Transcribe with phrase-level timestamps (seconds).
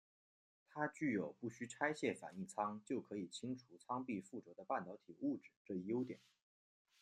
[0.73, 6.19] 它具有不需拆卸反应舱就可以清除舱壁附着的半导体物质这一优点。